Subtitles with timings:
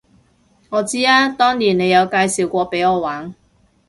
[0.71, 3.35] 我知啊，當年你有介紹過畀我玩